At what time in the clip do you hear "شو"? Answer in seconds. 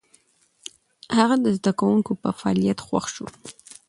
3.15-3.27